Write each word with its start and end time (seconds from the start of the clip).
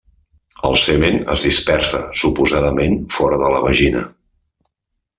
El 0.69 0.77
semen 0.83 1.17
es 1.35 1.43
dispersa, 1.49 2.01
suposadament, 2.23 2.99
fora 3.19 3.41
de 3.45 3.55
la 3.57 3.63
vagina. 3.71 4.07